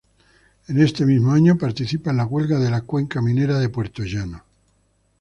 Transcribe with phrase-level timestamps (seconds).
[0.67, 4.43] En este mismo año participa en la huelga de la cuenca minera de Puertollano.